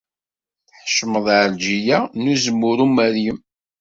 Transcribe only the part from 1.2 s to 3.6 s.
Ɛelǧiya n Uzemmur Umeryem.